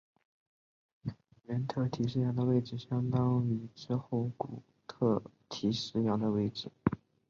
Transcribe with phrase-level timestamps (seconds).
[1.45, 6.71] 原特提斯洋的位置相当于之后古特提斯洋的位置。